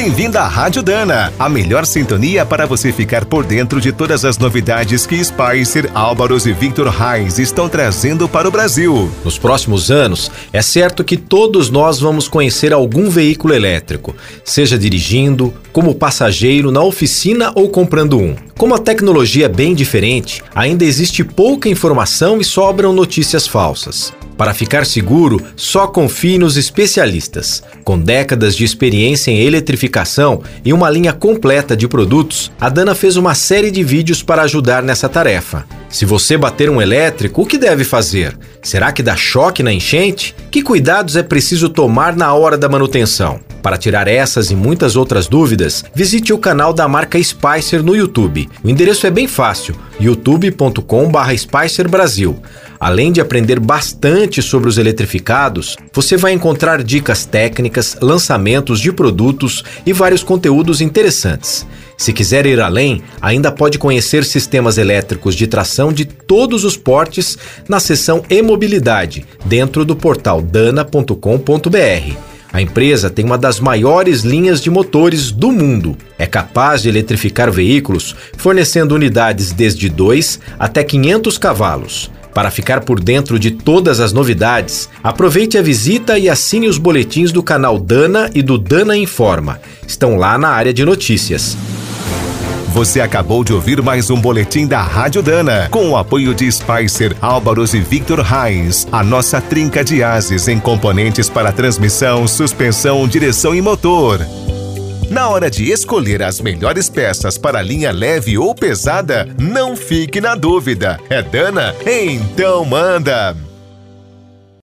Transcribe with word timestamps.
Bem-vindo 0.00 0.38
à 0.38 0.46
Rádio 0.46 0.80
Dana, 0.80 1.32
a 1.36 1.48
melhor 1.48 1.84
sintonia 1.84 2.46
para 2.46 2.66
você 2.66 2.92
ficar 2.92 3.24
por 3.24 3.44
dentro 3.44 3.80
de 3.80 3.90
todas 3.90 4.24
as 4.24 4.38
novidades 4.38 5.04
que 5.04 5.22
Spicer, 5.22 5.90
Álvaros 5.92 6.46
e 6.46 6.52
Victor 6.52 6.86
Reis 6.86 7.40
estão 7.40 7.68
trazendo 7.68 8.28
para 8.28 8.46
o 8.46 8.50
Brasil. 8.50 9.10
Nos 9.24 9.36
próximos 9.38 9.90
anos, 9.90 10.30
é 10.52 10.62
certo 10.62 11.02
que 11.02 11.16
todos 11.16 11.68
nós 11.68 11.98
vamos 11.98 12.28
conhecer 12.28 12.72
algum 12.72 13.10
veículo 13.10 13.52
elétrico, 13.52 14.14
seja 14.44 14.78
dirigindo, 14.78 15.52
como 15.72 15.96
passageiro, 15.96 16.70
na 16.70 16.80
oficina 16.80 17.50
ou 17.56 17.68
comprando 17.68 18.20
um. 18.20 18.36
Como 18.56 18.76
a 18.76 18.78
tecnologia 18.78 19.46
é 19.46 19.48
bem 19.48 19.74
diferente, 19.74 20.44
ainda 20.54 20.84
existe 20.84 21.24
pouca 21.24 21.68
informação 21.68 22.40
e 22.40 22.44
sobram 22.44 22.92
notícias 22.92 23.48
falsas. 23.48 24.12
Para 24.38 24.54
ficar 24.54 24.86
seguro, 24.86 25.42
só 25.56 25.88
confie 25.88 26.38
nos 26.38 26.56
especialistas. 26.56 27.60
Com 27.82 27.98
décadas 27.98 28.54
de 28.54 28.64
experiência 28.64 29.32
em 29.32 29.40
eletrificação 29.40 30.42
e 30.64 30.72
uma 30.72 30.88
linha 30.88 31.12
completa 31.12 31.76
de 31.76 31.88
produtos, 31.88 32.52
a 32.60 32.68
Dana 32.68 32.94
fez 32.94 33.16
uma 33.16 33.34
série 33.34 33.72
de 33.72 33.82
vídeos 33.82 34.22
para 34.22 34.42
ajudar 34.42 34.80
nessa 34.80 35.08
tarefa. 35.08 35.66
Se 35.90 36.04
você 36.04 36.36
bater 36.36 36.70
um 36.70 36.80
elétrico, 36.80 37.42
o 37.42 37.46
que 37.46 37.58
deve 37.58 37.82
fazer? 37.82 38.38
Será 38.62 38.92
que 38.92 39.02
dá 39.02 39.16
choque 39.16 39.62
na 39.62 39.72
enchente? 39.72 40.36
Que 40.52 40.62
cuidados 40.62 41.16
é 41.16 41.22
preciso 41.24 41.68
tomar 41.68 42.14
na 42.14 42.32
hora 42.32 42.56
da 42.56 42.68
manutenção? 42.68 43.40
Para 43.62 43.76
tirar 43.76 44.06
essas 44.06 44.50
e 44.50 44.54
muitas 44.54 44.94
outras 44.96 45.26
dúvidas, 45.26 45.84
visite 45.94 46.32
o 46.32 46.38
canal 46.38 46.72
da 46.72 46.86
marca 46.86 47.20
Spicer 47.22 47.82
no 47.82 47.96
YouTube. 47.96 48.48
O 48.62 48.68
endereço 48.68 49.06
é 49.06 49.10
bem 49.10 49.26
fácil: 49.26 49.74
youtube.com/spicer 50.00 51.88
Brasil. 51.88 52.40
Além 52.80 53.10
de 53.10 53.20
aprender 53.20 53.58
bastante 53.58 54.40
sobre 54.40 54.68
os 54.68 54.78
eletrificados, 54.78 55.76
você 55.92 56.16
vai 56.16 56.32
encontrar 56.32 56.82
dicas 56.82 57.24
técnicas, 57.24 57.96
lançamentos 58.00 58.80
de 58.80 58.92
produtos 58.92 59.64
e 59.84 59.92
vários 59.92 60.22
conteúdos 60.22 60.80
interessantes. 60.80 61.66
Se 61.96 62.12
quiser 62.12 62.46
ir 62.46 62.60
além, 62.60 63.02
ainda 63.20 63.50
pode 63.50 63.76
conhecer 63.76 64.24
sistemas 64.24 64.78
elétricos 64.78 65.34
de 65.34 65.48
tração 65.48 65.92
de 65.92 66.04
todos 66.04 66.64
os 66.64 66.76
portes 66.76 67.36
na 67.68 67.80
seção 67.80 68.22
E-Mobilidade, 68.30 69.26
dentro 69.44 69.84
do 69.84 69.96
portal 69.96 70.40
dana.com.br. 70.40 72.16
A 72.52 72.62
empresa 72.62 73.10
tem 73.10 73.24
uma 73.24 73.36
das 73.36 73.60
maiores 73.60 74.22
linhas 74.22 74.60
de 74.60 74.70
motores 74.70 75.32
do 75.32 75.50
mundo. 75.50 75.96
É 76.16 76.26
capaz 76.26 76.82
de 76.82 76.88
eletrificar 76.88 77.50
veículos, 77.50 78.14
fornecendo 78.36 78.94
unidades 78.94 79.52
desde 79.52 79.88
2 79.88 80.40
até 80.58 80.82
500 80.82 81.36
cavalos. 81.36 82.10
Para 82.34 82.50
ficar 82.50 82.80
por 82.80 83.00
dentro 83.00 83.38
de 83.38 83.50
todas 83.50 84.00
as 84.00 84.12
novidades, 84.12 84.88
aproveite 85.02 85.58
a 85.58 85.62
visita 85.62 86.18
e 86.18 86.28
assine 86.28 86.68
os 86.68 86.78
boletins 86.78 87.32
do 87.32 87.42
canal 87.42 87.78
Dana 87.78 88.30
e 88.34 88.42
do 88.42 88.56
Dana 88.56 88.96
Informa. 88.96 89.60
Estão 89.86 90.16
lá 90.16 90.38
na 90.38 90.48
área 90.48 90.72
de 90.72 90.84
notícias. 90.84 91.56
Você 92.68 93.00
acabou 93.00 93.42
de 93.42 93.52
ouvir 93.52 93.82
mais 93.82 94.10
um 94.10 94.20
boletim 94.20 94.66
da 94.66 94.80
Rádio 94.82 95.22
Dana, 95.22 95.68
com 95.70 95.90
o 95.90 95.96
apoio 95.96 96.34
de 96.34 96.50
Spicer, 96.52 97.16
Álvaros 97.20 97.74
e 97.74 97.80
Victor 97.80 98.20
Reis, 98.20 98.86
a 98.92 99.02
nossa 99.02 99.40
trinca 99.40 99.82
de 99.82 100.02
ases 100.02 100.46
em 100.48 100.60
componentes 100.60 101.28
para 101.28 101.50
transmissão, 101.50 102.28
suspensão, 102.28 103.08
direção 103.08 103.54
e 103.54 103.60
motor. 103.60 104.20
Na 105.10 105.28
hora 105.28 105.50
de 105.50 105.70
escolher 105.70 106.22
as 106.22 106.40
melhores 106.40 106.90
peças 106.90 107.38
para 107.38 107.62
linha 107.62 107.90
leve 107.90 108.36
ou 108.36 108.54
pesada, 108.54 109.26
não 109.38 109.74
fique 109.74 110.20
na 110.20 110.34
dúvida. 110.34 111.00
É 111.08 111.22
Dana? 111.22 111.74
Então 111.86 112.64
manda! 112.64 113.47